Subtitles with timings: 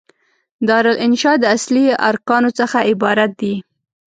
[0.67, 3.55] دارالانشأ د اصلي ارکانو څخه عبارت دي.